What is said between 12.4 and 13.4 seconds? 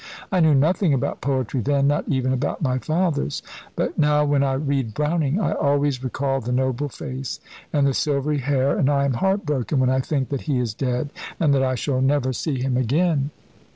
him again."